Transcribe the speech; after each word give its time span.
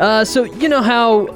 Uh, 0.00 0.24
so 0.24 0.44
you 0.44 0.68
know 0.68 0.80
how 0.80 1.26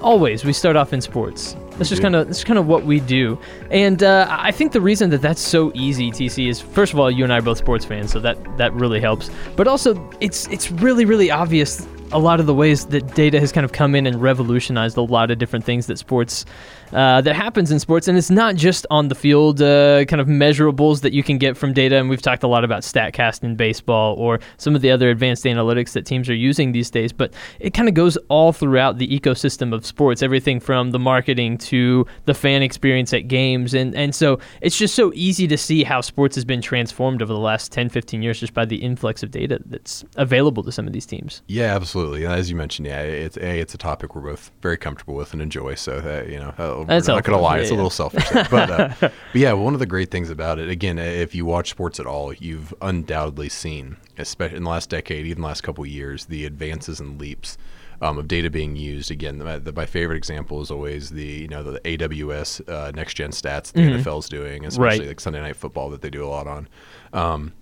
always 0.00 0.44
we 0.44 0.52
start 0.52 0.76
off 0.76 0.92
in 0.92 1.00
sports. 1.00 1.56
That's 1.76 1.88
just 1.88 2.02
kind 2.02 2.16
of 2.16 2.26
that's 2.26 2.42
kind 2.42 2.58
of 2.58 2.66
what 2.66 2.84
we 2.84 2.98
do, 2.98 3.38
and 3.70 4.02
uh, 4.02 4.26
I 4.28 4.50
think 4.50 4.72
the 4.72 4.80
reason 4.80 5.10
that 5.10 5.22
that's 5.22 5.40
so 5.40 5.70
easy, 5.76 6.10
TC, 6.10 6.48
is 6.48 6.60
first 6.60 6.92
of 6.92 6.98
all 6.98 7.08
you 7.08 7.22
and 7.22 7.32
I 7.32 7.38
are 7.38 7.42
both 7.42 7.58
sports 7.58 7.84
fans, 7.84 8.10
so 8.10 8.18
that 8.18 8.36
that 8.58 8.72
really 8.74 9.00
helps. 9.00 9.30
But 9.54 9.68
also, 9.68 10.10
it's 10.20 10.48
it's 10.48 10.72
really 10.72 11.04
really 11.04 11.30
obvious 11.30 11.86
a 12.12 12.18
lot 12.18 12.40
of 12.40 12.46
the 12.46 12.54
ways 12.54 12.86
that 12.86 13.14
data 13.14 13.38
has 13.38 13.52
kind 13.52 13.64
of 13.64 13.72
come 13.72 13.94
in 13.94 14.06
and 14.06 14.20
revolutionized 14.20 14.96
a 14.96 15.02
lot 15.02 15.30
of 15.30 15.38
different 15.38 15.64
things 15.64 15.86
that 15.86 15.98
sports 15.98 16.44
uh, 16.92 17.20
that 17.20 17.36
happens 17.36 17.70
in 17.70 17.78
sports, 17.78 18.08
and 18.08 18.16
it's 18.16 18.30
not 18.30 18.56
just 18.56 18.86
on 18.90 19.08
the 19.08 19.14
field 19.14 19.60
uh, 19.60 20.04
kind 20.06 20.20
of 20.20 20.26
measurables 20.26 21.02
that 21.02 21.12
you 21.12 21.22
can 21.22 21.36
get 21.36 21.56
from 21.56 21.72
data. 21.72 21.96
And 21.96 22.08
we've 22.08 22.22
talked 22.22 22.42
a 22.42 22.48
lot 22.48 22.64
about 22.64 22.82
Statcast 22.82 23.44
in 23.44 23.56
baseball 23.56 24.14
or 24.16 24.40
some 24.56 24.74
of 24.74 24.80
the 24.80 24.90
other 24.90 25.10
advanced 25.10 25.44
analytics 25.44 25.92
that 25.92 26.06
teams 26.06 26.30
are 26.30 26.34
using 26.34 26.72
these 26.72 26.90
days. 26.90 27.12
But 27.12 27.34
it 27.60 27.74
kind 27.74 27.88
of 27.88 27.94
goes 27.94 28.16
all 28.28 28.52
throughout 28.52 28.96
the 28.96 29.06
ecosystem 29.08 29.74
of 29.74 29.84
sports, 29.84 30.22
everything 30.22 30.60
from 30.60 30.92
the 30.92 30.98
marketing 30.98 31.58
to 31.58 32.06
the 32.24 32.34
fan 32.34 32.62
experience 32.62 33.12
at 33.12 33.28
games, 33.28 33.74
and 33.74 33.94
and 33.94 34.14
so 34.14 34.38
it's 34.62 34.78
just 34.78 34.94
so 34.94 35.12
easy 35.14 35.46
to 35.46 35.58
see 35.58 35.84
how 35.84 36.00
sports 36.00 36.36
has 36.36 36.44
been 36.44 36.62
transformed 36.62 37.20
over 37.20 37.32
the 37.32 37.38
last 37.38 37.70
10, 37.72 37.90
15 37.90 38.22
years 38.22 38.40
just 38.40 38.54
by 38.54 38.64
the 38.64 38.76
influx 38.76 39.22
of 39.22 39.30
data 39.30 39.60
that's 39.66 40.04
available 40.16 40.62
to 40.62 40.72
some 40.72 40.86
of 40.86 40.92
these 40.92 41.06
teams. 41.06 41.42
Yeah, 41.48 41.74
absolutely. 41.74 41.97
And 42.00 42.24
as 42.32 42.48
you 42.50 42.56
mentioned, 42.56 42.86
yeah, 42.86 43.02
it's 43.02 43.36
a 43.36 43.60
it's 43.60 43.74
a 43.74 43.78
topic 43.78 44.14
we're 44.14 44.22
both 44.22 44.50
very 44.62 44.76
comfortable 44.76 45.14
with 45.14 45.32
and 45.32 45.42
enjoy. 45.42 45.74
So 45.74 46.00
that 46.00 46.28
you 46.28 46.38
know, 46.38 46.48
uh, 46.58 46.84
we're 46.88 47.00
not 47.06 47.24
gonna 47.24 47.40
lie, 47.40 47.56
Yeah, 47.56 47.62
it's 47.62 47.70
yeah. 47.70 47.76
a 47.76 47.78
little 47.78 47.90
selfish, 47.90 48.28
but, 48.50 48.70
uh, 48.70 48.94
but 49.00 49.12
yeah, 49.34 49.52
one 49.52 49.74
of 49.74 49.80
the 49.80 49.86
great 49.86 50.10
things 50.10 50.30
about 50.30 50.58
it, 50.58 50.68
again, 50.68 50.98
if 50.98 51.34
you 51.34 51.44
watch 51.44 51.70
sports 51.70 51.98
at 52.00 52.06
all, 52.06 52.32
you've 52.32 52.72
undoubtedly 52.80 53.48
seen, 53.48 53.96
especially 54.16 54.56
in 54.58 54.64
the 54.64 54.70
last 54.70 54.90
decade, 54.90 55.26
even 55.26 55.42
the 55.42 55.48
last 55.48 55.62
couple 55.62 55.84
of 55.84 55.90
years, 55.90 56.26
the 56.26 56.44
advances 56.44 57.00
and 57.00 57.20
leaps. 57.20 57.58
Um, 58.00 58.16
of 58.16 58.28
data 58.28 58.48
being 58.48 58.76
used 58.76 59.10
again, 59.10 59.38
my, 59.38 59.58
the, 59.58 59.72
my 59.72 59.84
favorite 59.84 60.18
example 60.18 60.62
is 60.62 60.70
always 60.70 61.10
the 61.10 61.24
you 61.24 61.48
know 61.48 61.64
the 61.64 61.80
AWS 61.80 62.68
uh, 62.68 62.92
next 62.92 63.14
gen 63.14 63.30
stats 63.32 63.72
the 63.72 63.80
NFL's 63.80 64.28
doing, 64.28 64.64
especially 64.64 65.00
Right. 65.00 65.08
like 65.08 65.18
Sunday 65.18 65.40
Night 65.40 65.56
Football 65.56 65.90
that 65.90 66.00
they 66.00 66.08
do 66.08 66.24
a 66.24 66.28
lot 66.30 66.46
on. 66.46 66.68
Um, 67.12 67.54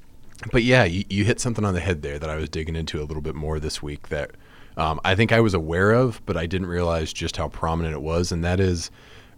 but 0.52 0.62
yeah, 0.62 0.84
you, 0.84 1.04
you 1.08 1.24
hit 1.24 1.40
something 1.40 1.64
on 1.64 1.74
the 1.74 1.80
head 1.80 2.02
there 2.02 2.18
that 2.18 2.28
I 2.30 2.36
was 2.36 2.48
digging 2.48 2.76
into 2.76 3.00
a 3.00 3.04
little 3.04 3.22
bit 3.22 3.34
more 3.34 3.58
this 3.58 3.82
week 3.82 4.08
that 4.08 4.32
um, 4.76 5.00
I 5.04 5.14
think 5.14 5.32
I 5.32 5.40
was 5.40 5.54
aware 5.54 5.92
of, 5.92 6.20
but 6.26 6.36
I 6.36 6.46
didn't 6.46 6.66
realize 6.68 7.12
just 7.12 7.36
how 7.36 7.48
prominent 7.48 7.94
it 7.94 8.02
was, 8.02 8.30
and 8.32 8.44
that 8.44 8.60
is 8.60 8.90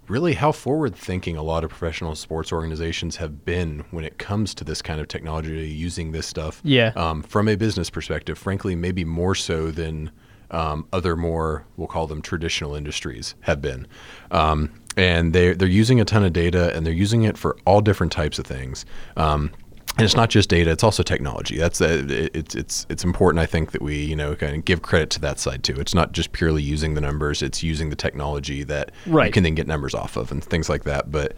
really 0.09 0.33
how 0.33 0.51
forward 0.51 0.97
thinking 0.97 1.37
a 1.37 1.43
lot 1.43 1.63
of 1.65 1.71
professional 1.71 2.15
sports 2.15 2.51
organizations 2.51 3.17
have 3.17 3.45
been 3.45 3.85
when 3.91 4.05
it 4.05 4.17
comes 4.19 4.55
to 4.55 4.65
this 4.65 4.81
kind 4.83 5.01
of 5.01 5.07
technology, 5.09 5.69
using 5.69 6.13
this 6.13 6.27
stuff 6.27 6.61
Yeah. 6.65 6.93
um, 6.97 7.23
from 7.23 7.47
a 7.47 7.57
business 7.57 7.91
perspective, 7.91 8.39
frankly, 8.39 8.75
maybe 8.75 9.05
more 9.05 9.35
so 9.35 9.71
than 9.71 10.11
um, 10.51 10.87
other 10.95 11.15
more, 11.15 11.67
we'll 11.77 11.89
call 11.89 12.07
them 12.07 12.23
traditional 12.23 12.75
industries 12.75 13.35
have 13.41 13.61
been. 13.61 13.87
Um, 14.31 14.71
and 14.97 15.35
they're, 15.35 15.55
they're 15.55 15.69
using 15.69 16.01
a 16.01 16.07
ton 16.07 16.25
of 16.25 16.33
data 16.33 16.75
and 16.75 16.87
they're 16.87 16.93
using 16.95 17.25
it 17.25 17.37
for 17.37 17.57
all 17.67 17.83
different 17.83 18.11
types 18.11 18.39
of 18.39 18.47
things. 18.47 18.87
Um, 19.19 19.53
and 19.97 20.05
it's 20.05 20.17
not 20.17 20.31
just 20.31 20.49
data; 20.49 20.71
it's 20.71 20.85
also 20.85 21.03
technology. 21.03 21.57
That's 21.57 21.81
uh, 21.81 22.07
it, 22.09 22.37
it's 22.37 22.55
it's 22.55 22.87
it's 22.89 23.05
important. 23.05 23.41
I 23.41 23.47
think 23.47 23.73
that 23.73 23.83
we 23.83 23.97
you 23.97 24.15
know 24.17 24.37
kind 24.37 24.57
of 24.57 24.65
give 24.65 24.83
credit 24.83 25.11
to 25.11 25.21
that 25.21 25.39
side 25.39 25.65
too. 25.65 25.81
It's 25.81 25.95
not 25.95 26.13
just 26.13 26.33
purely 26.33 26.63
using 26.63 26.95
the 26.95 27.01
numbers; 27.01 27.43
it's 27.43 27.63
using 27.63 27.91
the 27.91 27.97
technology 27.97 28.63
that 28.65 28.93
you 29.27 29.33
can 29.33 29.43
then 29.43 29.55
get 29.55 29.67
numbers 29.67 29.95
off 29.95 30.17
of 30.17 30.31
and 30.31 30.43
things 30.43 30.69
like 30.69 30.85
that. 30.85 31.11
But 31.11 31.35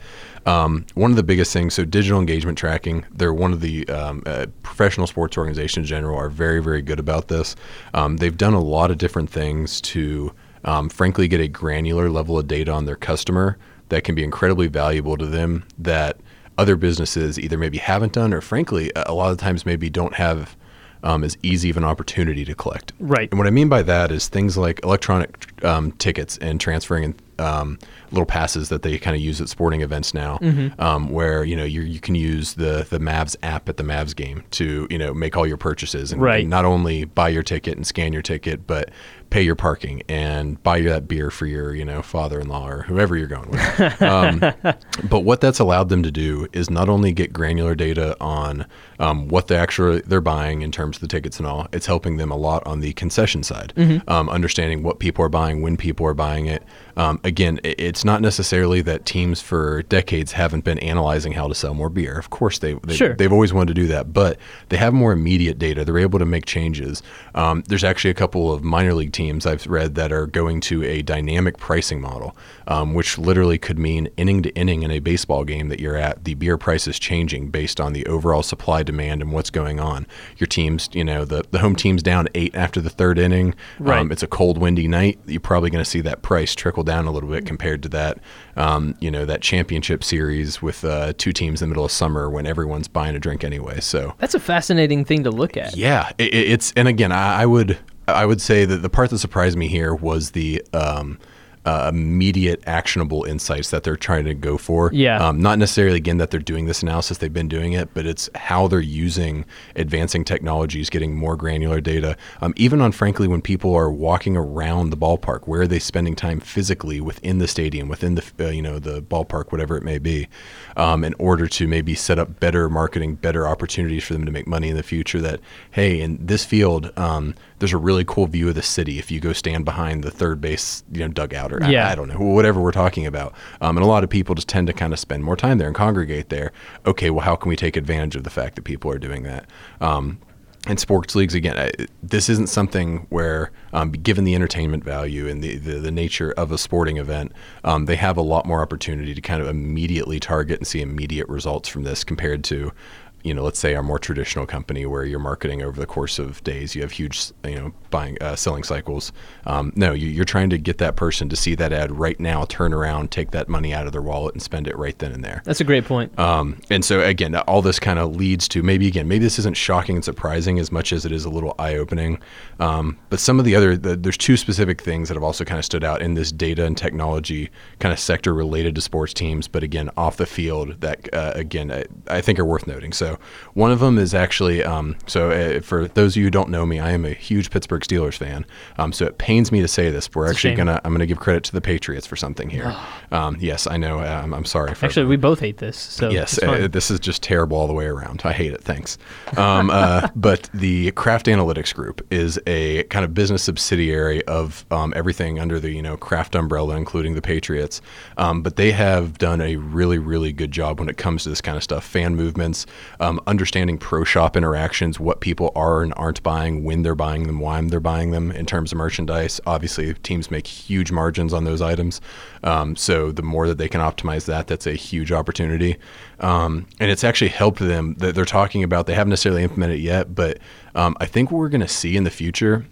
um, 0.46 0.86
one 0.94 1.10
of 1.10 1.16
the 1.16 1.22
biggest 1.22 1.52
things, 1.52 1.74
so 1.74 1.84
digital 1.84 2.18
engagement 2.18 2.58
tracking, 2.58 3.04
they're 3.10 3.34
one 3.34 3.52
of 3.52 3.60
the 3.60 3.88
um, 3.88 4.22
uh, 4.26 4.46
professional 4.62 5.06
sports 5.06 5.36
organizations 5.36 5.84
in 5.84 5.88
general 5.88 6.18
are 6.18 6.28
very, 6.28 6.62
very 6.62 6.82
good 6.82 6.98
about 6.98 7.28
this. 7.28 7.56
Um, 7.94 8.16
they've 8.16 8.36
done 8.36 8.54
a 8.54 8.60
lot 8.60 8.90
of 8.90 8.98
different 8.98 9.30
things 9.30 9.80
to, 9.82 10.32
um, 10.64 10.88
frankly, 10.88 11.28
get 11.28 11.40
a 11.40 11.48
granular 11.48 12.08
level 12.10 12.38
of 12.38 12.46
data 12.46 12.72
on 12.72 12.86
their 12.86 12.96
customer 12.96 13.58
that 13.90 14.04
can 14.04 14.14
be 14.14 14.24
incredibly 14.24 14.66
valuable 14.66 15.16
to 15.16 15.26
them 15.26 15.64
that 15.78 16.18
other 16.60 16.76
businesses 16.76 17.38
either 17.38 17.58
maybe 17.58 17.78
haven't 17.78 18.12
done 18.12 18.32
or, 18.34 18.40
frankly, 18.40 18.92
a 18.94 19.14
lot 19.14 19.32
of 19.32 19.38
times 19.38 19.66
maybe 19.66 19.90
don't 19.90 20.14
have. 20.14 20.56
Um, 21.02 21.24
as 21.24 21.38
easy 21.42 21.70
of 21.70 21.78
an 21.78 21.84
opportunity 21.84 22.44
to 22.44 22.54
collect. 22.54 22.92
Right. 23.00 23.30
And 23.30 23.38
what 23.38 23.46
I 23.46 23.50
mean 23.50 23.70
by 23.70 23.82
that 23.84 24.12
is 24.12 24.28
things 24.28 24.58
like 24.58 24.84
electronic 24.84 25.49
um, 25.64 25.92
tickets 25.92 26.36
and 26.38 26.60
transferring 26.60 27.14
um, 27.38 27.78
little 28.10 28.26
passes 28.26 28.68
that 28.68 28.82
they 28.82 28.98
kind 28.98 29.16
of 29.16 29.22
use 29.22 29.40
at 29.40 29.48
sporting 29.48 29.80
events 29.80 30.12
now, 30.12 30.36
Mm-hmm. 30.42 30.78
um, 30.80 31.08
where 31.10 31.42
you 31.42 31.56
know 31.56 31.64
you 31.64 31.80
you 31.82 31.98
can 32.00 32.14
use 32.14 32.54
the 32.54 32.86
the 32.90 32.98
Mavs 32.98 33.34
app 33.42 33.68
at 33.68 33.76
the 33.78 33.82
Mavs 33.82 34.14
game 34.14 34.42
to 34.52 34.86
you 34.90 34.98
know 34.98 35.14
make 35.14 35.36
all 35.36 35.46
your 35.46 35.56
purchases 35.56 36.12
and, 36.12 36.20
Right. 36.20 36.40
and 36.42 36.50
not 36.50 36.64
only 36.66 37.04
buy 37.04 37.30
your 37.30 37.42
ticket 37.42 37.76
and 37.76 37.86
scan 37.86 38.12
your 38.12 38.20
ticket, 38.22 38.66
but 38.66 38.90
pay 39.30 39.40
your 39.42 39.54
parking 39.54 40.02
and 40.08 40.60
buy 40.64 40.76
you 40.78 40.88
that 40.90 41.06
beer 41.08 41.30
for 41.30 41.46
your 41.46 41.72
you 41.74 41.84
know 41.84 42.02
father-in-law 42.02 42.68
or 42.68 42.82
whoever 42.82 43.16
you're 43.16 43.26
going 43.28 43.48
with. 43.50 44.02
um, 44.02 44.40
but 45.08 45.20
what 45.20 45.40
that's 45.40 45.60
allowed 45.60 45.88
them 45.88 46.02
to 46.02 46.10
do 46.10 46.46
is 46.52 46.68
not 46.68 46.88
only 46.90 47.12
get 47.12 47.32
granular 47.32 47.74
data 47.74 48.14
on 48.20 48.66
um, 48.98 49.28
what 49.28 49.46
they 49.46 49.56
actually 49.56 50.00
they're 50.00 50.20
buying 50.20 50.60
in 50.60 50.70
terms 50.70 50.96
of 50.98 51.00
the 51.00 51.08
tickets 51.08 51.38
and 51.38 51.46
all, 51.46 51.66
it's 51.72 51.86
helping 51.86 52.18
them 52.18 52.30
a 52.30 52.36
lot 52.36 52.66
on 52.66 52.80
the 52.80 52.92
concession 52.94 53.42
side, 53.42 53.72
um, 54.08 54.28
understanding 54.28 54.82
what 54.82 54.98
people 54.98 55.24
are 55.24 55.28
buying, 55.30 55.49
when 55.62 55.76
people 55.76 56.06
are 56.06 56.14
buying 56.14 56.46
it. 56.46 56.62
Um, 56.96 57.20
again, 57.24 57.60
it's 57.64 58.04
not 58.04 58.20
necessarily 58.20 58.82
that 58.82 59.06
teams 59.06 59.40
for 59.40 59.82
decades 59.84 60.32
haven't 60.32 60.64
been 60.64 60.78
analyzing 60.80 61.32
how 61.32 61.48
to 61.48 61.54
sell 61.54 61.72
more 61.74 61.88
beer. 61.88 62.18
Of 62.18 62.30
course, 62.30 62.58
they, 62.58 62.74
they 62.74 62.94
Sure. 62.94 63.14
they've 63.14 63.32
always 63.32 63.52
wanted 63.52 63.74
to 63.74 63.80
do 63.82 63.86
that, 63.88 64.12
but 64.12 64.38
they 64.68 64.76
have 64.76 64.92
more 64.92 65.12
immediate 65.12 65.58
data. 65.58 65.84
They're 65.84 65.98
able 65.98 66.18
to 66.18 66.26
make 66.26 66.46
changes. 66.46 67.02
Um, 67.34 67.62
there's 67.68 67.84
actually 67.84 68.10
a 68.10 68.14
couple 68.14 68.52
of 68.52 68.62
minor 68.62 68.92
league 68.94 69.12
teams 69.12 69.46
I've 69.46 69.66
read 69.66 69.94
that 69.94 70.12
are 70.12 70.26
going 70.26 70.60
to 70.62 70.84
a 70.84 71.02
dynamic 71.02 71.56
pricing 71.58 72.00
model, 72.00 72.36
um, 72.68 72.92
which 72.94 73.16
literally 73.18 73.56
could 73.58 73.78
mean 73.78 74.08
inning 74.16 74.42
to 74.42 74.50
inning 74.54 74.82
in 74.82 74.90
a 74.90 74.98
baseball 74.98 75.44
game 75.44 75.68
that 75.68 75.80
you're 75.80 75.96
at, 75.96 76.24
the 76.24 76.34
beer 76.34 76.58
price 76.58 76.86
is 76.86 76.98
changing 76.98 77.48
based 77.50 77.80
on 77.80 77.92
the 77.94 78.04
overall 78.06 78.42
supply 78.42 78.82
demand 78.82 79.22
and 79.22 79.32
what's 79.32 79.50
going 79.50 79.80
on. 79.80 80.06
Your 80.36 80.46
team's, 80.46 80.90
you 80.92 81.04
know, 81.04 81.24
the, 81.24 81.44
the 81.50 81.60
home 81.60 81.76
team's 81.76 82.02
down 82.02 82.28
eight 82.34 82.54
after 82.54 82.80
the 82.80 82.90
third 82.90 83.18
inning. 83.18 83.54
Right. 83.78 84.00
Um, 84.00 84.12
it's 84.12 84.22
a 84.22 84.26
cold, 84.26 84.58
windy 84.58 84.86
night. 84.88 85.18
You're 85.40 85.48
probably 85.48 85.70
going 85.70 85.82
to 85.82 85.88
see 85.90 86.02
that 86.02 86.20
price 86.20 86.54
trickle 86.54 86.82
down 86.84 87.06
a 87.06 87.10
little 87.10 87.30
bit 87.30 87.46
compared 87.46 87.82
to 87.84 87.88
that, 87.90 88.18
um, 88.56 88.94
you 89.00 89.10
know, 89.10 89.24
that 89.24 89.40
championship 89.40 90.04
series 90.04 90.60
with 90.60 90.84
uh, 90.84 91.14
two 91.16 91.32
teams 91.32 91.62
in 91.62 91.68
the 91.68 91.70
middle 91.72 91.84
of 91.86 91.90
summer 91.90 92.28
when 92.28 92.46
everyone's 92.46 92.88
buying 92.88 93.16
a 93.16 93.18
drink 93.18 93.42
anyway. 93.42 93.80
So 93.80 94.12
That's 94.18 94.34
a 94.34 94.40
fascinating 94.40 95.06
thing 95.06 95.24
to 95.24 95.30
look 95.30 95.56
at. 95.56 95.74
yeah, 95.78 96.10
it, 96.18 96.34
it- 96.34 96.50
it's 96.50 96.74
and 96.76 96.88
again, 96.88 97.10
I, 97.10 97.42
I 97.42 97.46
would 97.46 97.78
I 98.06 98.26
would 98.26 98.42
say 98.42 98.66
that 98.66 98.78
the 98.82 98.90
part 98.90 99.08
that 99.10 99.18
surprised 99.18 99.56
me 99.56 99.68
here 99.68 99.94
was 99.94 100.32
the 100.32 100.62
um, 100.74 101.18
uh, 101.66 101.90
immediate 101.92 102.62
actionable 102.66 103.24
insights 103.24 103.70
that 103.70 103.82
they're 103.82 103.96
trying 103.96 104.24
to 104.24 104.34
go 104.34 104.56
for. 104.56 104.90
Yeah. 104.92 105.18
Um, 105.18 105.40
not 105.40 105.58
necessarily 105.58 105.96
again 105.96 106.16
that 106.18 106.30
they're 106.30 106.40
doing 106.40 106.66
this 106.66 106.82
analysis; 106.82 107.18
they've 107.18 107.32
been 107.32 107.48
doing 107.48 107.74
it, 107.74 107.92
but 107.92 108.06
it's 108.06 108.30
how 108.34 108.66
they're 108.68 108.80
using 108.80 109.44
advancing 109.76 110.24
technologies, 110.24 110.88
getting 110.88 111.14
more 111.14 111.36
granular 111.36 111.80
data. 111.80 112.16
Um, 112.40 112.54
even 112.56 112.80
on 112.80 112.92
frankly, 112.92 113.28
when 113.28 113.42
people 113.42 113.74
are 113.74 113.90
walking 113.90 114.36
around 114.36 114.90
the 114.90 114.96
ballpark, 114.96 115.46
where 115.46 115.62
are 115.62 115.66
they 115.66 115.78
spending 115.78 116.16
time 116.16 116.40
physically 116.40 117.00
within 117.00 117.38
the 117.38 117.48
stadium, 117.48 117.88
within 117.88 118.14
the 118.14 118.24
uh, 118.40 118.48
you 118.48 118.62
know 118.62 118.78
the 118.78 119.02
ballpark, 119.02 119.52
whatever 119.52 119.76
it 119.76 119.82
may 119.82 119.98
be, 119.98 120.28
um, 120.76 121.04
in 121.04 121.14
order 121.18 121.46
to 121.46 121.68
maybe 121.68 121.94
set 121.94 122.18
up 122.18 122.40
better 122.40 122.68
marketing, 122.70 123.16
better 123.16 123.46
opportunities 123.46 124.04
for 124.04 124.14
them 124.14 124.24
to 124.24 124.32
make 124.32 124.46
money 124.46 124.70
in 124.70 124.76
the 124.76 124.82
future. 124.82 125.20
That 125.20 125.40
hey, 125.72 126.00
in 126.00 126.24
this 126.24 126.44
field, 126.44 126.90
um, 126.98 127.34
there's 127.60 127.72
a 127.72 127.78
really 127.78 128.04
cool 128.04 128.26
view 128.26 128.48
of 128.48 128.54
the 128.54 128.62
city 128.62 128.98
if 128.98 129.10
you 129.10 129.20
go 129.20 129.32
stand 129.32 129.64
behind 129.64 130.02
the 130.02 130.10
third 130.10 130.40
base 130.40 130.82
you 130.90 131.00
know 131.00 131.08
dugout 131.08 131.49
or 131.52 131.62
I- 131.62 131.70
Yeah. 131.70 131.88
I, 131.88 131.94
don't 131.94 132.08
know 132.08 132.18
whatever 132.18 132.60
we're 132.60 132.72
talking 132.72 133.06
about. 133.06 133.34
Um, 133.60 133.76
and 133.76 133.84
a 133.84 133.88
lot 133.88 134.04
of 134.04 134.10
people 134.10 134.34
just 134.34 134.48
tend 134.48 134.66
to 134.68 134.72
kind 134.72 134.92
of 134.92 134.98
spend 134.98 135.24
more 135.24 135.36
time 135.36 135.58
there 135.58 135.66
and 135.66 135.76
congregate 135.76 136.28
there. 136.28 136.52
Okay, 136.86 137.10
well, 137.10 137.24
how 137.24 137.36
can 137.36 137.48
we 137.48 137.56
take 137.56 137.76
advantage 137.76 138.16
of 138.16 138.24
the 138.24 138.30
fact 138.30 138.56
that 138.56 138.62
people 138.62 138.90
are 138.90 138.98
doing 138.98 139.22
that? 139.24 139.46
Um, 139.80 140.18
and 140.66 140.78
sports 140.78 141.14
leagues 141.14 141.34
again 141.34 141.56
I, 141.58 141.70
this 142.02 142.28
isn't 142.28 142.48
something 142.48 143.06
where 143.08 143.50
um, 143.72 143.92
given 143.92 144.24
the 144.24 144.34
entertainment 144.34 144.84
value 144.84 145.26
and 145.26 145.42
the, 145.42 145.56
the, 145.56 145.78
the 145.78 145.90
nature 145.90 146.32
of 146.32 146.52
a 146.52 146.58
sporting 146.58 146.98
event 146.98 147.32
um, 147.64 147.86
they 147.86 147.96
have 147.96 148.16
a 148.18 148.22
lot 148.22 148.44
more 148.44 148.60
opportunity 148.60 149.14
to 149.14 149.20
kind 149.22 149.40
of 149.40 149.48
immediately 149.48 150.20
target 150.20 150.58
and 150.58 150.66
see 150.66 150.82
immediate 150.82 151.28
results 151.28 151.66
from 151.68 151.84
this 151.84 152.04
compared 152.04 152.44
to 152.44 152.72
you 153.22 153.34
know 153.34 153.42
let's 153.42 153.58
say 153.58 153.74
our 153.74 153.82
more 153.82 153.98
traditional 153.98 154.46
company 154.46 154.86
where 154.86 155.04
you're 155.04 155.18
marketing 155.18 155.62
over 155.62 155.78
the 155.78 155.86
course 155.86 156.18
of 156.18 156.42
days 156.44 156.74
you 156.74 156.82
have 156.82 156.92
huge 156.92 157.32
you 157.44 157.56
know 157.56 157.72
buying 157.90 158.16
uh, 158.20 158.36
selling 158.36 158.62
cycles 158.62 159.12
um, 159.46 159.72
no 159.76 159.92
you, 159.92 160.08
you're 160.08 160.24
trying 160.24 160.50
to 160.50 160.58
get 160.58 160.78
that 160.78 160.96
person 160.96 161.28
to 161.28 161.36
see 161.36 161.54
that 161.54 161.72
ad 161.72 161.90
right 161.90 162.20
now 162.20 162.44
turn 162.44 162.72
around 162.72 163.10
take 163.10 163.30
that 163.30 163.48
money 163.48 163.74
out 163.74 163.86
of 163.86 163.92
their 163.92 164.02
wallet 164.02 164.34
and 164.34 164.42
spend 164.42 164.66
it 164.66 164.76
right 164.76 164.98
then 164.98 165.12
and 165.12 165.24
there 165.24 165.42
That's 165.44 165.60
a 165.60 165.64
great 165.64 165.84
point. 165.84 166.16
um, 166.18 166.60
and 166.70 166.84
so 166.84 167.00
again, 167.00 167.34
all 167.36 167.62
this 167.62 167.78
kind 167.78 167.98
of 167.98 168.14
leads 168.16 168.48
to 168.48 168.62
maybe 168.62 168.86
again, 168.86 169.08
maybe 169.08 169.24
this 169.24 169.38
isn't 169.38 169.56
shocking 169.56 169.96
and 169.96 170.04
surprising 170.04 170.58
as 170.58 170.70
much 170.70 170.92
as 170.92 171.04
it 171.04 171.12
is 171.12 171.24
a 171.24 171.30
little 171.30 171.54
eye-opening. 171.58 172.20
Um, 172.58 172.98
but 173.08 173.20
some 173.20 173.38
of 173.38 173.44
the 173.44 173.56
other, 173.56 173.76
the, 173.76 173.96
there's 173.96 174.16
two 174.16 174.36
specific 174.36 174.80
things 174.80 175.08
that 175.08 175.14
have 175.14 175.22
also 175.22 175.44
kind 175.44 175.58
of 175.58 175.64
stood 175.64 175.84
out 175.84 176.02
in 176.02 176.14
this 176.14 176.30
data 176.30 176.64
and 176.64 176.76
technology 176.76 177.50
kind 177.78 177.92
of 177.92 177.98
sector 177.98 178.34
related 178.34 178.74
to 178.76 178.80
sports 178.80 179.12
teams, 179.14 179.48
but 179.48 179.62
again, 179.62 179.90
off 179.96 180.16
the 180.16 180.26
field 180.26 180.80
that 180.80 181.12
uh, 181.14 181.32
again 181.34 181.70
I, 181.72 181.84
I 182.08 182.20
think 182.20 182.38
are 182.38 182.44
worth 182.44 182.66
noting. 182.66 182.92
So 182.92 183.09
So 183.10 183.18
one 183.54 183.72
of 183.72 183.80
them 183.80 183.98
is 183.98 184.14
actually 184.14 184.62
um, 184.62 184.96
so 185.06 185.30
uh, 185.30 185.60
for 185.60 185.88
those 185.88 186.12
of 186.12 186.18
you 186.18 186.24
who 186.24 186.30
don't 186.30 186.48
know 186.48 186.64
me, 186.64 186.78
I 186.78 186.90
am 186.90 187.04
a 187.04 187.10
huge 187.10 187.50
Pittsburgh 187.50 187.82
Steelers 187.82 188.14
fan. 188.14 188.46
Um, 188.78 188.92
so 188.92 189.04
it 189.06 189.18
pains 189.18 189.50
me 189.50 189.60
to 189.60 189.68
say 189.68 189.90
this. 189.90 190.08
But 190.08 190.16
we're 190.16 190.24
It's 190.26 190.34
actually 190.34 190.54
gonna 190.54 190.80
I'm 190.84 190.92
gonna 190.92 191.06
give 191.06 191.18
credit 191.18 191.44
to 191.44 191.52
the 191.52 191.60
Patriots 191.60 192.06
for 192.06 192.16
something 192.16 192.48
here. 192.48 192.74
um, 193.12 193.36
yes, 193.40 193.66
I 193.66 193.76
know. 193.76 194.00
Um, 194.00 194.32
I'm 194.32 194.44
sorry. 194.44 194.74
For 194.74 194.86
Actually, 194.86 195.06
we 195.06 195.16
both 195.16 195.40
hate 195.40 195.58
this. 195.58 195.76
So 195.76 196.10
Yes, 196.10 196.40
uh, 196.42 196.68
this 196.70 196.90
is 196.90 197.00
just 197.00 197.22
terrible 197.22 197.56
all 197.56 197.66
the 197.66 197.72
way 197.72 197.86
around. 197.86 198.22
I 198.24 198.32
hate 198.32 198.52
it. 198.52 198.62
Thanks. 198.62 198.98
Um, 199.36 199.70
uh, 199.70 200.08
but 200.16 200.48
the 200.54 200.92
Kraft 200.92 201.26
Analytics 201.26 201.74
Group 201.74 202.06
is 202.12 202.38
a 202.46 202.84
kind 202.84 203.04
of 203.04 203.14
business 203.14 203.42
subsidiary 203.42 204.24
of 204.26 204.64
um, 204.70 204.92
everything 204.96 205.40
under 205.40 205.58
the 205.58 205.70
you 205.70 205.82
know 205.82 205.96
Kraft 205.96 206.34
umbrella, 206.34 206.76
including 206.76 207.14
the 207.14 207.22
Patriots. 207.22 207.82
Um, 208.16 208.42
but 208.42 208.56
they 208.56 208.70
have 208.72 209.18
done 209.18 209.40
a 209.40 209.56
really, 209.56 209.98
really 209.98 210.32
good 210.32 210.52
job 210.52 210.78
when 210.78 210.88
it 210.88 210.96
comes 210.96 211.24
to 211.24 211.28
this 211.28 211.40
kind 211.40 211.56
of 211.56 211.62
stuff: 211.62 211.84
fan 211.84 212.14
movements, 212.14 212.66
um, 213.00 213.18
understanding 213.26 213.78
pro 213.78 214.04
shop 214.04 214.36
interactions, 214.36 215.00
what 215.00 215.20
people 215.20 215.50
are 215.56 215.82
and 215.82 215.92
aren't 215.96 216.22
buying, 216.22 216.62
when 216.62 216.82
they're 216.82 216.94
buying 216.94 217.26
them, 217.26 217.40
why 217.40 217.60
they're 217.62 217.80
buying 217.80 218.10
them 218.10 218.30
in 218.30 218.46
terms 218.46 218.72
of 218.72 218.78
merchandise. 218.78 219.40
Obviously, 219.46 219.94
teams 219.94 220.30
make 220.30 220.46
huge 220.46 220.92
margins 220.92 221.32
on 221.32 221.44
those 221.44 221.62
items. 221.62 222.00
Um, 222.44 222.76
so 222.76 223.10
the 223.10 223.22
more 223.22 223.48
that 223.48 223.58
they 223.58 223.68
can 223.68 223.80
optimize 223.80 224.26
that, 224.26 224.46
that's 224.46 224.66
a 224.66 224.74
huge 224.74 225.10
opportunity. 225.12 225.76
Um, 226.20 226.66
and 226.78 226.90
it's 226.90 227.02
actually 227.02 227.28
helped 227.28 227.58
them 227.58 227.94
that 227.98 228.14
they're 228.14 228.24
talking 228.26 228.62
about. 228.62 228.86
They 228.86 228.94
haven't 228.94 229.10
necessarily 229.10 229.42
implemented 229.42 229.78
it 229.78 229.82
yet, 229.82 230.14
but 230.14 230.38
um, 230.74 230.96
I 231.00 231.06
think 231.06 231.30
what 231.30 231.38
we're 231.38 231.48
going 231.48 231.60
to 231.62 231.68
see 231.68 231.96
in 231.96 232.04
the 232.04 232.10
future 232.10 232.66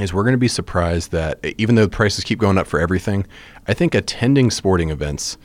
is 0.00 0.12
we're 0.12 0.24
going 0.24 0.32
to 0.32 0.38
be 0.38 0.48
surprised 0.48 1.12
that 1.12 1.38
even 1.58 1.74
though 1.74 1.84
the 1.84 1.90
prices 1.90 2.24
keep 2.24 2.38
going 2.38 2.58
up 2.58 2.66
for 2.66 2.80
everything, 2.80 3.26
I 3.68 3.74
think 3.74 3.94
attending 3.94 4.50
sporting 4.50 4.90
events 4.90 5.36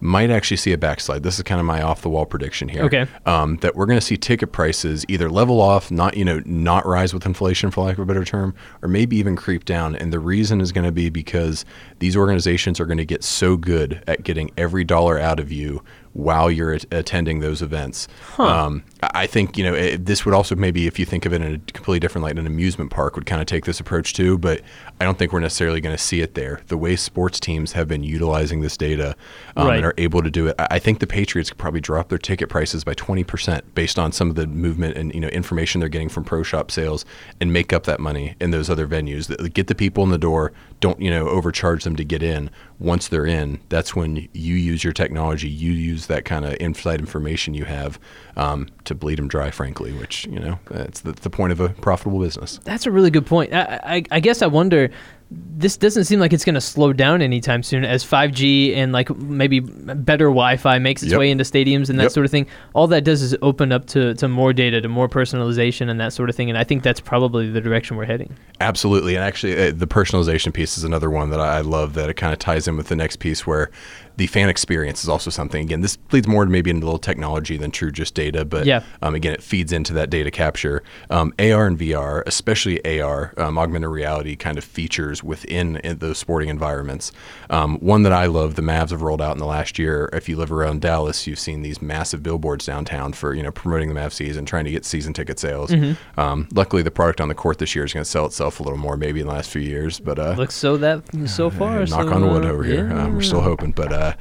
might 0.00 0.30
actually 0.30 0.56
see 0.56 0.72
a 0.72 0.78
backslide. 0.78 1.22
This 1.22 1.36
is 1.36 1.42
kind 1.42 1.60
of 1.60 1.66
my 1.66 1.82
off 1.82 2.02
the 2.02 2.08
wall 2.08 2.26
prediction 2.26 2.68
here. 2.68 2.84
Okay. 2.84 3.06
Um, 3.26 3.56
that 3.58 3.76
we're 3.76 3.86
going 3.86 3.98
to 3.98 4.04
see 4.04 4.16
ticket 4.16 4.52
prices 4.52 5.04
either 5.08 5.30
level 5.30 5.60
off, 5.60 5.90
not 5.90 6.16
you 6.16 6.24
know, 6.24 6.42
not 6.44 6.86
rise 6.86 7.12
with 7.12 7.26
inflation 7.26 7.70
for 7.70 7.84
lack 7.84 7.94
of 7.94 8.00
a 8.00 8.06
better 8.06 8.24
term, 8.24 8.54
or 8.82 8.88
maybe 8.88 9.16
even 9.16 9.36
creep 9.36 9.64
down. 9.64 9.94
And 9.94 10.12
the 10.12 10.18
reason 10.18 10.60
is 10.60 10.72
going 10.72 10.86
to 10.86 10.92
be 10.92 11.10
because 11.10 11.64
these 11.98 12.16
organizations 12.16 12.80
are 12.80 12.86
going 12.86 12.98
to 12.98 13.04
get 13.04 13.22
so 13.22 13.56
good 13.56 14.02
at 14.06 14.22
getting 14.22 14.50
every 14.56 14.84
dollar 14.84 15.18
out 15.18 15.38
of 15.38 15.52
you 15.52 15.82
while 16.12 16.50
you're 16.50 16.72
at- 16.72 16.84
attending 16.92 17.38
those 17.38 17.62
events. 17.62 18.08
Um, 18.38 18.82
I 19.02 19.26
think 19.26 19.56
you 19.56 19.64
know 19.64 19.74
it, 19.74 20.06
this 20.06 20.24
would 20.24 20.34
also 20.34 20.54
maybe 20.56 20.86
if 20.86 20.98
you 20.98 21.04
think 21.06 21.24
of 21.24 21.32
it 21.32 21.40
in 21.40 21.54
a 21.54 21.58
completely 21.72 22.00
different 22.00 22.24
light, 22.24 22.36
an 22.38 22.46
amusement 22.46 22.90
park 22.90 23.14
would 23.16 23.26
kind 23.26 23.40
of 23.40 23.46
take 23.46 23.64
this 23.64 23.78
approach 23.80 24.12
too. 24.14 24.36
But 24.38 24.60
I 25.00 25.04
don't 25.04 25.18
think 25.18 25.32
we're 25.32 25.40
necessarily 25.40 25.80
going 25.80 25.96
to 25.96 26.02
see 26.02 26.20
it 26.20 26.34
there. 26.34 26.60
The 26.66 26.76
way 26.76 26.96
sports 26.96 27.38
teams 27.38 27.72
have 27.72 27.86
been 27.88 28.02
utilizing 28.02 28.60
this 28.60 28.76
data 28.76 29.14
um, 29.56 29.68
Right. 29.68 29.76
and 29.76 29.86
are 29.86 29.94
able 29.98 30.22
to 30.22 30.30
do 30.30 30.48
it, 30.48 30.56
I 30.58 30.66
I 30.72 30.78
think 30.78 30.98
the 31.00 31.06
Patriots 31.06 31.50
could 31.50 31.58
probably 31.58 31.80
drop 31.80 32.08
their 32.08 32.18
ticket 32.18 32.48
prices 32.48 32.82
by 32.84 32.94
twenty 32.94 33.22
percent 33.24 33.74
based 33.74 33.98
on 33.98 34.12
some 34.12 34.30
of 34.30 34.36
the 34.36 34.46
movement 34.46 34.96
and 34.96 35.14
you 35.14 35.20
know 35.20 35.28
information 35.28 35.80
they're 35.80 35.88
getting 35.88 36.08
from 36.08 36.24
pro 36.24 36.42
shop 36.42 36.70
sales, 36.70 37.04
and 37.40 37.52
make 37.52 37.72
up 37.72 37.84
that 37.84 38.00
money 38.00 38.34
in 38.40 38.50
those 38.50 38.68
other 38.70 38.86
venues. 38.86 39.28
Get 39.54 39.66
the 39.68 39.74
people 39.74 40.02
in 40.04 40.10
the 40.10 40.18
door. 40.18 40.52
Don't 40.80 41.00
you 41.00 41.10
know 41.10 41.28
overcharge 41.28 41.84
them 41.84 41.94
to 41.96 42.04
get 42.04 42.22
in. 42.22 42.50
Once 42.80 43.08
they're 43.08 43.26
in, 43.26 43.60
that's 43.68 43.94
when 43.94 44.28
you 44.32 44.54
use 44.54 44.82
your 44.82 44.92
technology. 44.92 45.48
You 45.48 45.70
use 45.70 46.06
that 46.06 46.24
kind 46.24 46.44
of 46.44 46.56
inside 46.58 46.98
information 46.98 47.54
you 47.54 47.66
have 47.66 48.00
um, 48.36 48.68
to 48.84 48.94
bleed 48.94 49.18
them 49.18 49.28
dry. 49.28 49.50
Frankly, 49.50 49.92
which 49.92 50.26
you 50.26 50.40
know 50.40 50.58
that's 50.70 51.00
the, 51.00 51.12
the 51.12 51.30
point 51.30 51.52
of 51.52 51.60
a 51.60 51.68
profitable 51.68 52.20
business. 52.20 52.58
That's 52.64 52.86
a 52.86 52.90
really 52.90 53.10
good 53.10 53.26
point. 53.26 53.52
I, 53.52 53.80
I, 53.84 54.04
I 54.10 54.20
guess 54.20 54.42
I 54.42 54.46
wonder. 54.46 54.90
This 55.32 55.76
doesn't 55.76 56.04
seem 56.06 56.18
like 56.18 56.32
it's 56.32 56.44
going 56.44 56.54
to 56.56 56.60
slow 56.60 56.92
down 56.92 57.22
anytime 57.22 57.62
soon 57.62 57.84
as 57.84 58.02
5G 58.04 58.74
and 58.74 58.90
like 58.92 59.14
maybe 59.16 59.60
better 59.60 60.24
Wi-Fi 60.24 60.78
makes 60.80 61.02
its 61.04 61.12
Yep. 61.12 61.18
way 61.20 61.30
into 61.30 61.44
stadiums 61.44 61.88
and 61.88 61.98
that 62.00 62.04
Yep. 62.04 62.12
sort 62.12 62.24
of 62.26 62.32
thing. 62.32 62.46
All 62.72 62.88
that 62.88 63.04
does 63.04 63.22
is 63.22 63.36
open 63.40 63.70
up 63.70 63.86
to, 63.88 64.14
to 64.14 64.26
more 64.26 64.52
data, 64.52 64.80
to 64.80 64.88
more 64.88 65.08
personalization 65.08 65.88
and 65.88 66.00
that 66.00 66.12
sort 66.12 66.30
of 66.30 66.34
thing. 66.34 66.48
And 66.48 66.58
I 66.58 66.64
think 66.64 66.82
that's 66.82 66.98
probably 66.98 67.48
the 67.48 67.60
direction 67.60 67.96
we're 67.96 68.06
heading. 68.06 68.34
Absolutely, 68.60 69.14
and 69.14 69.24
actually, 69.24 69.68
uh, 69.68 69.72
the 69.74 69.86
personalization 69.86 70.52
piece 70.52 70.76
is 70.76 70.84
another 70.84 71.10
one 71.10 71.30
that 71.30 71.40
I 71.40 71.60
love. 71.60 71.94
That 71.94 72.10
it 72.10 72.14
kind 72.14 72.32
of 72.32 72.38
ties 72.38 72.66
in 72.68 72.76
with 72.76 72.88
the 72.88 72.96
next 72.96 73.16
piece, 73.16 73.46
where 73.46 73.70
the 74.18 74.26
fan 74.26 74.50
experience 74.50 75.02
is 75.02 75.08
also 75.08 75.30
something. 75.30 75.62
Again, 75.64 75.80
this 75.80 75.96
leads 76.12 76.28
more 76.28 76.44
to 76.44 76.50
maybe 76.50 76.68
into 76.68 76.84
a 76.84 76.86
little 76.86 76.98
technology 76.98 77.56
than 77.56 77.70
true 77.70 77.90
just 77.90 78.14
data, 78.14 78.44
but 78.44 78.66
Yeah. 78.66 78.82
um, 79.00 79.14
again, 79.14 79.32
it 79.32 79.42
feeds 79.42 79.72
into 79.72 79.94
that 79.94 80.10
data 80.10 80.30
capture. 80.30 80.82
Um, 81.08 81.32
AR 81.38 81.66
and 81.66 81.78
VR, 81.78 82.22
especially 82.26 82.84
AR, 82.84 83.32
um, 83.38 83.56
augmented 83.58 83.88
reality 83.88 84.36
kind 84.36 84.58
of 84.58 84.64
features 84.64 85.19
within 85.22 85.76
in 85.78 85.98
those 85.98 86.18
sporting 86.18 86.48
environments. 86.48 87.12
Um, 87.48 87.78
one 87.78 88.02
that 88.04 88.12
I 88.12 88.26
love, 88.26 88.54
the 88.54 88.62
Mavs 88.62 88.90
have 88.90 89.02
rolled 89.02 89.22
out 89.22 89.32
in 89.32 89.38
the 89.38 89.46
last 89.46 89.78
year. 89.78 90.08
If 90.12 90.28
you 90.28 90.36
live 90.36 90.52
around 90.52 90.80
Dallas, 90.80 91.26
you've 91.26 91.38
seen 91.38 91.62
these 91.62 91.80
massive 91.82 92.22
billboards 92.22 92.66
downtown 92.66 93.12
for 93.12 93.34
you 93.34 93.42
know 93.42 93.50
promoting 93.50 93.92
the 93.92 93.98
Mavs 94.00 94.12
season, 94.12 94.44
trying 94.44 94.64
to 94.64 94.70
get 94.70 94.84
season 94.84 95.12
ticket 95.12 95.38
sales. 95.38 95.72
Um, 96.16 96.48
luckily, 96.52 96.82
the 96.82 96.90
product 96.90 97.20
on 97.20 97.28
the 97.28 97.34
court 97.34 97.58
this 97.58 97.74
year 97.74 97.84
is 97.84 97.92
going 97.92 98.04
to 98.04 98.10
sell 98.10 98.26
itself 98.26 98.60
a 98.60 98.62
little 98.62 98.78
more, 98.78 98.96
maybe 98.96 99.20
in 99.20 99.26
the 99.26 99.32
last 99.32 99.50
few 99.50 99.62
years, 99.62 100.00
but 100.00 100.18
uh, 100.18 100.32
Looks 100.32 100.54
so 100.54 100.76
that 100.78 101.02
so 101.26 101.50
far. 101.60 101.82
uh, 101.82 101.84
knock 101.86 102.08
so, 102.08 102.12
on 102.12 102.28
wood 102.30 102.44
uh, 102.44 102.48
over 102.48 102.64
here. 102.64 102.90
Um, 102.92 103.14
we're 103.14 103.22
still 103.22 103.40
hoping, 103.40 103.72
but 103.72 103.92
uh, 103.92 104.14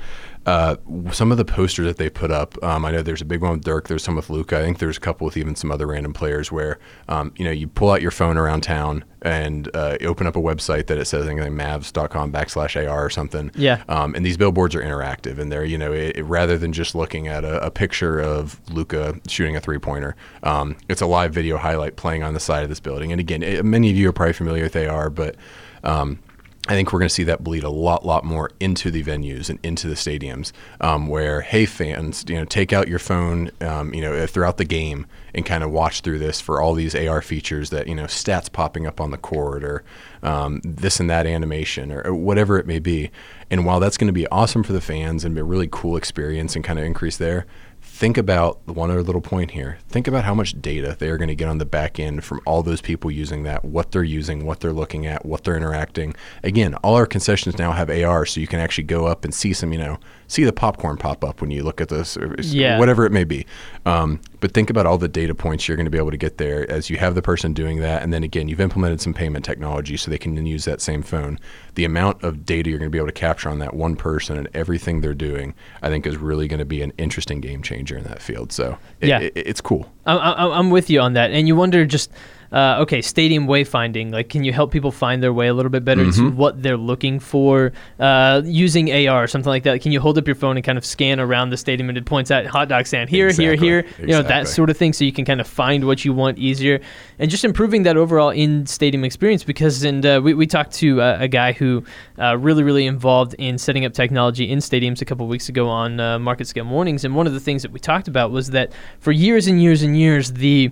uh, 0.45 0.77
some 1.11 1.31
of 1.31 1.37
the 1.37 1.45
posters 1.45 1.85
that 1.87 1.97
they 1.97 2.09
put 2.09 2.31
up, 2.31 2.61
um, 2.63 2.85
I 2.85 2.91
know 2.91 3.01
there's 3.01 3.21
a 3.21 3.25
big 3.25 3.41
one 3.41 3.51
with 3.51 3.63
Dirk. 3.63 3.87
There's 3.87 4.03
some 4.03 4.15
with 4.15 4.29
Luka. 4.29 4.57
I 4.57 4.61
think 4.61 4.79
there's 4.79 4.97
a 4.97 4.99
couple 5.01 5.25
with 5.25 5.37
even 5.37 5.55
some 5.55 5.71
other 5.71 5.85
random 5.85 6.13
players 6.13 6.51
where, 6.51 6.79
um, 7.07 7.33
you 7.37 7.45
know, 7.45 7.51
you 7.51 7.67
pull 7.67 7.91
out 7.91 8.01
your 8.01 8.11
phone 8.11 8.37
around 8.37 8.61
town 8.61 9.03
and 9.21 9.69
uh, 9.75 9.97
open 10.01 10.25
up 10.25 10.35
a 10.35 10.39
website 10.41 10.87
that 10.87 10.97
it 10.97 11.05
says 11.05 11.27
anything 11.27 11.53
Mavs.com 11.53 12.31
backslash 12.31 12.75
AR 12.89 13.05
or 13.05 13.09
something. 13.09 13.51
Yeah. 13.53 13.83
Um, 13.89 14.15
and 14.15 14.25
these 14.25 14.37
billboards 14.37 14.73
are 14.75 14.81
interactive, 14.81 15.37
and 15.39 15.51
they're 15.51 15.65
you 15.65 15.77
know 15.77 15.91
it, 15.91 16.15
it- 16.17 16.23
rather 16.23 16.57
than 16.57 16.71
just 16.73 16.95
looking 16.95 17.27
at 17.27 17.43
a, 17.43 17.65
a 17.65 17.69
picture 17.69 18.19
of 18.19 18.59
Luka 18.71 19.19
shooting 19.27 19.55
a 19.55 19.59
three 19.59 19.77
pointer, 19.79 20.15
um, 20.43 20.77
it's 20.87 21.01
a 21.01 21.05
live 21.05 21.33
video 21.33 21.57
highlight 21.57 21.95
playing 21.97 22.23
on 22.23 22.33
the 22.33 22.39
side 22.39 22.63
of 22.63 22.69
this 22.69 22.79
building. 22.79 23.11
And 23.11 23.19
again, 23.19 23.43
it, 23.43 23.65
many 23.65 23.89
of 23.91 23.97
you 23.97 24.09
are 24.09 24.13
probably 24.13 24.33
familiar 24.33 24.63
with 24.63 24.75
AR, 24.75 25.09
but 25.09 25.35
um, 25.83 26.19
I 26.69 26.73
think 26.73 26.93
we're 26.93 26.99
going 26.99 27.09
to 27.09 27.13
see 27.13 27.23
that 27.23 27.43
bleed 27.43 27.63
a 27.63 27.69
lot, 27.69 28.05
lot 28.05 28.23
more 28.23 28.51
into 28.59 28.91
the 28.91 29.03
venues 29.03 29.49
and 29.49 29.57
into 29.63 29.87
the 29.87 29.95
stadiums, 29.95 30.51
um, 30.79 31.07
where 31.07 31.41
hey 31.41 31.65
fans, 31.65 32.23
you 32.27 32.35
know, 32.35 32.45
take 32.45 32.71
out 32.71 32.87
your 32.87 32.99
phone, 32.99 33.49
um, 33.59 33.91
you 33.91 34.01
know, 34.01 34.27
throughout 34.27 34.57
the 34.57 34.65
game 34.65 35.07
and 35.33 35.47
kind 35.47 35.63
of 35.63 35.71
watch 35.71 36.01
through 36.01 36.19
this 36.19 36.39
for 36.39 36.61
all 36.61 36.75
these 36.75 36.93
AR 36.93 37.23
features 37.23 37.71
that 37.71 37.87
you 37.87 37.95
know 37.95 38.03
stats 38.03 38.51
popping 38.51 38.85
up 38.85 39.01
on 39.01 39.09
the 39.09 39.17
court 39.17 39.63
or 39.63 39.83
um, 40.21 40.61
this 40.63 40.99
and 40.99 41.09
that 41.09 41.25
animation 41.25 41.91
or, 41.91 42.03
or 42.03 42.13
whatever 42.13 42.59
it 42.59 42.67
may 42.67 42.77
be. 42.77 43.09
And 43.49 43.65
while 43.65 43.79
that's 43.79 43.97
going 43.97 44.05
to 44.05 44.13
be 44.13 44.27
awesome 44.27 44.61
for 44.61 44.73
the 44.73 44.81
fans 44.81 45.25
and 45.25 45.33
be 45.33 45.41
a 45.41 45.43
really 45.43 45.69
cool 45.71 45.97
experience 45.97 46.55
and 46.55 46.63
kind 46.63 46.77
of 46.77 46.85
increase 46.85 47.17
there, 47.17 47.47
think 47.99 48.17
about 48.17 48.65
one 48.65 48.89
other 48.89 49.03
little 49.03 49.19
point 49.19 49.51
here. 49.51 49.77
Think 49.89 50.07
about 50.07 50.23
how 50.23 50.33
much 50.33 50.61
data 50.61 50.95
they 50.97 51.09
are 51.09 51.17
going 51.17 51.27
to 51.27 51.35
get 51.35 51.49
on 51.49 51.57
the 51.57 51.65
back 51.65 51.99
end 51.99 52.23
from 52.23 52.39
all 52.45 52.63
those 52.63 52.79
people 52.79 53.11
using 53.11 53.43
that, 53.43 53.65
what 53.65 53.91
they're 53.91 54.05
using, 54.05 54.45
what 54.45 54.61
they're 54.61 54.71
looking 54.71 55.05
at, 55.05 55.25
what 55.25 55.43
they're 55.43 55.57
interacting. 55.57 56.15
Again, 56.41 56.75
all 56.75 56.95
our 56.95 57.05
concessions 57.05 57.57
now 57.57 57.73
have 57.73 57.89
AR, 57.89 58.25
so 58.25 58.39
you 58.39 58.47
can 58.47 58.61
actually 58.61 58.85
go 58.85 59.05
up 59.05 59.25
and 59.25 59.33
see 59.33 59.51
some, 59.51 59.73
you 59.73 59.79
know, 59.79 59.99
see 60.27 60.45
the 60.45 60.53
popcorn 60.53 60.95
pop 60.95 61.25
up 61.25 61.41
when 61.41 61.51
you 61.51 61.61
look 61.61 61.81
at 61.81 61.89
this, 61.89 62.15
or 62.15 62.37
Yeah. 62.39 62.79
whatever 62.79 63.05
it 63.05 63.11
may 63.11 63.25
be. 63.25 63.45
Um, 63.85 64.21
but 64.39 64.53
think 64.53 64.69
about 64.69 64.85
all 64.85 64.97
the 64.97 65.07
data 65.07 65.35
points 65.35 65.67
you're 65.67 65.75
going 65.77 65.85
to 65.85 65.91
be 65.91 65.97
able 65.97 66.11
to 66.11 66.17
get 66.17 66.37
there 66.37 66.69
as 66.71 66.89
you 66.89 66.97
have 66.97 67.15
the 67.15 67.21
person 67.21 67.53
doing 67.53 67.79
that, 67.79 68.01
and 68.03 68.13
then 68.13 68.23
again, 68.23 68.47
you've 68.47 68.61
implemented 68.61 69.01
some 69.01 69.13
payment 69.13 69.43
technology 69.45 69.97
so 69.97 70.09
they 70.09 70.17
can 70.17 70.35
then 70.35 70.45
use 70.45 70.65
that 70.65 70.81
same 70.81 71.01
phone. 71.03 71.39
The 71.75 71.85
amount 71.85 72.23
of 72.23 72.45
data 72.45 72.69
you're 72.69 72.79
going 72.79 72.87
to 72.89 72.91
be 72.91 72.97
able 72.97 73.07
to 73.07 73.13
capture 73.13 73.49
on 73.49 73.59
that 73.59 73.73
one 73.73 73.95
person 73.95 74.37
and 74.37 74.47
everything 74.53 75.01
they're 75.01 75.13
doing, 75.13 75.53
I 75.81 75.89
think, 75.89 76.05
is 76.07 76.17
really 76.17 76.47
going 76.47 76.59
to 76.59 76.65
be 76.65 76.81
an 76.81 76.93
interesting 76.97 77.41
game 77.41 77.61
changer 77.61 77.97
in 77.97 78.03
that 78.05 78.21
field. 78.21 78.51
So 78.51 78.77
it, 79.01 79.09
Yeah. 79.09 79.19
it- 79.19 79.33
it's 79.35 79.61
cool. 79.61 79.91
I- 80.05 80.15
I, 80.17 80.57
I'm 80.57 80.69
with 80.69 80.89
you 80.89 80.99
on 81.01 81.13
that, 81.13 81.31
and 81.31 81.47
you 81.47 81.55
wonder 81.55 81.85
just 81.85 82.11
uh, 82.51 82.77
okay, 82.81 83.01
stadium 83.01 83.45
wayfinding. 83.47 84.11
Like, 84.11 84.29
can 84.29 84.43
you 84.43 84.51
help 84.53 84.71
people 84.71 84.91
find 84.91 85.21
their 85.21 85.33
way 85.33 85.47
a 85.47 85.53
little 85.53 85.69
bit 85.69 85.85
better 85.85 85.99
Mm-hmm. 86.05 86.29
to 86.29 86.35
what 86.35 86.63
they're 86.63 86.77
looking 86.77 87.19
for 87.19 87.71
uh, 87.99 88.41
using 88.45 88.91
AR 89.07 89.23
or 89.23 89.27
something 89.27 89.49
like 89.49 89.63
that? 89.63 89.81
Can 89.81 89.91
you 89.91 89.99
hold 89.99 90.17
up 90.17 90.25
your 90.27 90.35
phone 90.35 90.55
and 90.57 90.63
kind 90.63 90.77
of 90.77 90.85
scan 90.85 91.19
around 91.19 91.49
the 91.49 91.57
stadium 91.57 91.89
and 91.89 91.97
it 91.97 92.05
points 92.05 92.31
out 92.31 92.45
hot 92.45 92.69
dog 92.69 92.87
stand 92.87 93.09
here, 93.09 93.27
Exactly, 93.27 93.57
here, 93.57 93.81
here, 93.83 94.07
you 94.07 94.13
know 94.13 94.21
that 94.23 94.47
sort 94.47 94.69
of 94.69 94.77
thing, 94.77 94.93
so 94.93 95.03
you 95.03 95.11
can 95.11 95.25
kind 95.25 95.41
of 95.41 95.47
find 95.47 95.85
what 95.85 96.05
you 96.05 96.13
want 96.13 96.37
easier, 96.37 96.79
and 97.19 97.29
just 97.29 97.43
improving 97.45 97.83
that 97.83 97.97
overall 97.97 98.29
in 98.29 98.65
stadium 98.65 99.03
experience. 99.03 99.43
Because 99.43 99.83
and 99.83 100.05
uh, 100.05 100.21
we 100.23 100.33
we 100.33 100.47
talked 100.47 100.71
to 100.75 101.01
uh, 101.01 101.17
a 101.19 101.27
guy 101.27 101.51
who 101.51 101.83
uh, 102.17 102.37
really 102.37 102.63
really 102.63 102.87
involved 102.87 103.35
in 103.35 103.57
setting 103.57 103.85
up 103.85 103.93
technology 103.93 104.49
in 104.49 104.59
stadiums 104.59 105.01
a 105.01 105.05
couple 105.05 105.27
weeks 105.27 105.49
ago 105.49 105.67
on 105.67 105.99
uh, 105.99 106.17
MarketScale 106.17 106.65
Mornings, 106.65 107.03
and 107.05 107.15
one 107.15 107.27
of 107.27 107.33
the 107.33 107.39
things 107.39 107.61
that 107.61 107.71
we 107.71 107.79
talked 107.79 108.07
about 108.07 108.31
was 108.31 108.49
that 108.51 108.71
for 108.99 109.11
years 109.11 109.47
and 109.47 109.61
years 109.61 109.83
and 109.83 109.97
years 109.97 110.31
the 110.33 110.71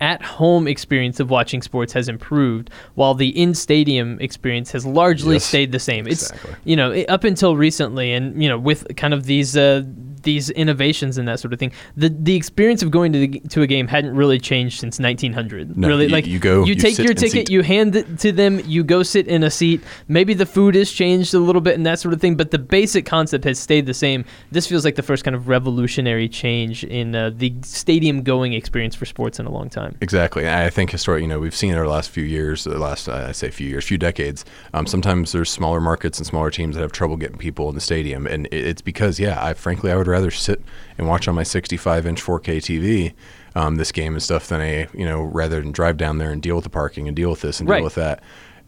at 0.00 0.22
home 0.22 0.66
experience 0.66 1.20
of 1.20 1.30
watching 1.30 1.62
sports 1.62 1.92
has 1.92 2.08
improved 2.08 2.70
while 2.94 3.14
the 3.14 3.28
in 3.40 3.54
stadium 3.54 4.18
experience 4.20 4.72
has 4.72 4.84
largely 4.84 5.34
Yes, 5.34 5.44
stayed 5.44 5.72
the 5.72 5.78
same. 5.78 6.06
exactly. 6.06 6.50
It's 6.52 6.60
you 6.64 6.76
know, 6.76 6.92
up 7.08 7.24
until 7.24 7.56
recently 7.56 8.12
and 8.12 8.42
you 8.42 8.48
know 8.48 8.58
with 8.58 8.96
kind 8.96 9.14
of 9.14 9.24
these 9.24 9.56
uh, 9.56 9.82
these 10.24 10.50
innovations 10.50 11.16
and 11.18 11.28
that 11.28 11.40
sort 11.40 11.52
of 11.52 11.58
thing. 11.58 11.72
The 11.96 12.08
the 12.08 12.34
experience 12.34 12.82
of 12.82 12.90
going 12.90 13.12
to 13.12 13.18
the, 13.26 13.40
to 13.50 13.62
a 13.62 13.66
game 13.66 13.86
hadn't 13.86 14.14
really 14.16 14.38
changed 14.38 14.80
since 14.80 14.98
1900. 14.98 15.76
No, 15.76 15.88
really, 15.88 16.06
you- 16.06 16.10
like 16.10 16.26
you 16.26 16.38
go- 16.38 16.64
you 16.64 16.74
you 16.74 16.74
take 16.74 16.98
your 16.98 17.14
ticket, 17.14 17.48
you 17.50 17.62
hand 17.62 17.94
it 17.96 18.18
to 18.20 18.32
them, 18.32 18.60
you 18.66 18.82
go 18.82 19.02
sit 19.02 19.28
in 19.28 19.42
a 19.44 19.50
seat. 19.50 19.80
Maybe 20.08 20.34
the 20.34 20.46
food 20.46 20.74
has 20.74 20.90
changed 20.90 21.32
a 21.34 21.38
little 21.38 21.60
bit 21.60 21.74
and 21.76 21.86
that 21.86 21.98
sort 22.00 22.12
of 22.14 22.20
thing, 22.20 22.34
but 22.36 22.50
the 22.50 22.58
basic 22.58 23.06
concept 23.06 23.44
has 23.44 23.58
stayed 23.58 23.86
the 23.86 23.94
same. 23.94 24.24
This 24.50 24.66
feels 24.66 24.84
like 24.84 24.96
the 24.96 25.02
first 25.02 25.22
kind 25.24 25.34
of 25.36 25.48
revolutionary 25.48 26.28
change 26.28 26.82
in 26.84 27.14
uh, 27.14 27.30
the 27.34 27.54
stadium 27.62 28.22
going 28.22 28.52
experience 28.54 28.94
for 28.94 29.04
sports 29.06 29.38
in 29.38 29.46
a 29.46 29.50
long 29.50 29.68
time. 29.70 29.96
Exactly. 30.00 30.48
I 30.48 30.70
think 30.70 30.90
historically, 30.90 31.22
you 31.22 31.28
know, 31.28 31.38
we've 31.38 31.54
seen 31.54 31.74
over 31.74 31.84
the 31.84 31.90
last 31.92 32.10
few 32.10 32.24
years, 32.24 32.64
the 32.64 32.78
last, 32.78 33.08
uh, 33.08 33.26
I 33.28 33.32
say 33.32 33.50
few 33.50 33.68
years, 33.68 33.84
few 33.84 33.98
decades, 33.98 34.44
um, 34.72 34.86
sometimes 34.86 35.32
there's 35.32 35.50
smaller 35.50 35.80
markets 35.80 36.18
and 36.18 36.26
smaller 36.26 36.50
teams 36.50 36.74
that 36.76 36.82
have 36.82 36.92
trouble 36.92 37.16
getting 37.16 37.38
people 37.38 37.68
in 37.68 37.74
the 37.74 37.80
stadium. 37.80 38.26
And 38.26 38.48
it's 38.52 38.82
because, 38.82 39.20
yeah, 39.20 39.44
I 39.44 39.54
frankly, 39.54 39.90
I 39.92 39.96
would 39.96 40.06
rather 40.14 40.30
sit 40.30 40.62
and 40.96 41.06
watch 41.08 41.26
on 41.28 41.34
my 41.34 41.42
65 41.42 42.06
inch 42.06 42.22
4K 42.22 42.56
TV 42.58 43.14
um, 43.54 43.76
this 43.76 43.92
game 43.92 44.14
and 44.14 44.22
stuff 44.22 44.48
than 44.48 44.60
a, 44.60 44.86
you 44.94 45.04
know, 45.04 45.22
rather 45.22 45.60
than 45.60 45.72
drive 45.72 45.96
down 45.96 46.18
there 46.18 46.30
and 46.30 46.40
deal 46.40 46.54
with 46.54 46.64
the 46.64 46.70
parking 46.70 47.06
and 47.08 47.16
deal 47.16 47.30
with 47.30 47.40
this 47.40 47.60
and 47.60 47.68
Right. 47.68 47.78
deal 47.78 47.84
with 47.84 47.94
that. 47.96 48.22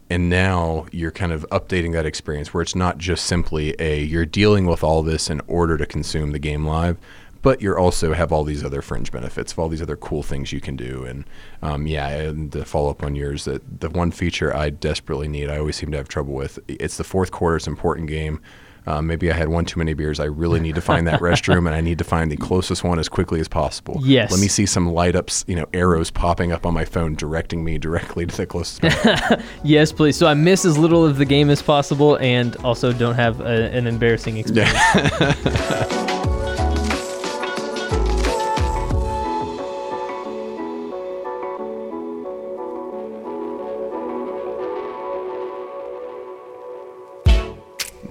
And 0.09 0.29
now 0.29 0.85
you're 0.91 1.11
kind 1.11 1.31
of 1.33 1.45
updating 1.51 1.91
that 1.93 2.05
experience 2.05 2.53
where 2.53 2.61
it's 2.61 2.75
not 2.75 2.97
just 2.97 3.25
simply 3.25 3.75
a, 3.79 4.01
you're 4.03 4.25
dealing 4.25 4.65
with 4.65 4.83
all 4.83 5.03
this 5.03 5.29
in 5.29 5.41
order 5.47 5.77
to 5.77 5.85
consume 5.85 6.31
the 6.31 6.39
game 6.39 6.65
live 6.65 6.97
but 7.41 7.61
you 7.61 7.73
also 7.75 8.13
have 8.13 8.31
all 8.31 8.43
these 8.43 8.63
other 8.63 8.81
fringe 8.81 9.11
benefits 9.11 9.51
of 9.53 9.59
all 9.59 9.69
these 9.69 9.81
other 9.81 9.95
cool 9.95 10.23
things 10.23 10.51
you 10.51 10.59
can 10.59 10.75
do. 10.75 11.05
And 11.05 11.23
um, 11.61 11.87
yeah, 11.87 12.07
and 12.09 12.51
to 12.51 12.65
follow 12.65 12.89
up 12.89 13.03
on 13.03 13.15
yours, 13.15 13.45
that 13.45 13.79
the 13.79 13.89
one 13.89 14.11
feature 14.11 14.53
I 14.53 14.69
desperately 14.69 15.27
need, 15.29 15.49
I 15.49 15.57
always 15.59 15.75
seem 15.77 15.91
to 15.91 15.97
have 15.97 16.09
trouble 16.09 16.33
with. 16.33 16.59
It's 16.67 16.97
the 16.97 17.03
fourth 17.05 17.31
quarter. 17.31 17.55
It's 17.55 17.67
an 17.67 17.71
important 17.73 18.09
game. 18.09 18.41
Um, 18.87 19.05
maybe 19.05 19.29
I 19.29 19.35
had 19.35 19.49
one 19.49 19.65
too 19.65 19.79
many 19.79 19.93
beers. 19.93 20.19
I 20.19 20.25
really 20.25 20.61
need 20.61 20.75
to 20.75 20.81
find 20.81 21.05
that 21.07 21.19
restroom, 21.19 21.67
and 21.67 21.75
I 21.75 21.81
need 21.81 21.97
to 21.97 22.05
find 22.05 22.31
the 22.31 22.37
closest 22.37 22.83
one 22.85 22.99
as 22.99 23.09
quickly 23.09 23.41
as 23.41 23.47
possible. 23.49 23.99
Yes. 24.01 24.31
Let 24.31 24.39
me 24.39 24.47
see 24.47 24.65
some 24.65 24.87
light 24.93 25.15
ups, 25.15 25.43
you 25.47 25.55
know, 25.55 25.67
arrows 25.73 26.09
popping 26.09 26.53
up 26.53 26.65
on 26.65 26.73
my 26.73 26.85
phone, 26.85 27.15
directing 27.15 27.63
me 27.65 27.77
directly 27.77 28.25
to 28.25 28.35
the 28.35 28.45
closest. 28.45 28.81
Yes, 29.63 29.91
please. 29.91 30.15
So 30.15 30.27
I 30.27 30.33
miss 30.33 30.63
as 30.63 30.77
little 30.77 31.05
of 31.05 31.17
the 31.17 31.25
game 31.25 31.49
as 31.49 31.61
possible, 31.61 32.17
and 32.17 32.55
also 32.57 32.93
don't 32.93 33.15
have 33.15 33.41
a, 33.41 33.69
an 33.71 33.87
embarrassing 33.87 34.37
experience. 34.37 34.73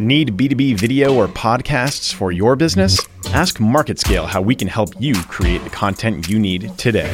Need 0.07 0.37
B2B 0.37 0.79
video 0.79 1.13
or 1.17 1.27
podcasts 1.27 2.15
for 2.15 2.31
your 2.31 2.55
business? 2.55 3.05
Ask 3.31 3.59
MarketScale 3.59 4.29
how 4.29 4.41
we 4.41 4.55
can 4.55 4.69
help 4.69 4.91
you 5.01 5.17
create 5.25 5.65
the 5.65 5.71
content 5.71 6.29
you 6.29 6.39
need 6.39 6.71
today. 6.79 7.11